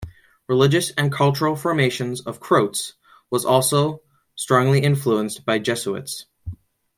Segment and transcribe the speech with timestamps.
[0.47, 2.93] Religious and cultural formation of Croats
[3.29, 4.01] was also
[4.33, 6.25] strong influenced by Jesuits.